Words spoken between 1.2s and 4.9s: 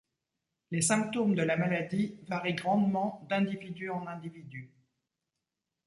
de la maladie varient grandement d'individu en individu.